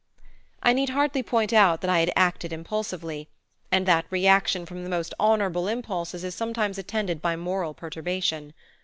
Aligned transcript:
I 0.63 0.73
need 0.73 0.89
hardly 0.89 1.21
point 1.21 1.53
out 1.53 1.81
that 1.81 1.89
I 1.91 1.99
had 1.99 2.11
acted 2.15 2.51
impulsively, 2.51 3.29
and 3.71 3.85
that 3.85 4.07
reaction 4.09 4.65
from 4.65 4.83
the 4.83 4.89
most 4.89 5.13
honorable 5.19 5.67
impulses 5.67 6.23
is 6.23 6.33
sometimes 6.33 6.79
attended 6.79 7.21
by 7.21 7.35
moral 7.35 7.75
perturbation. 7.75 8.55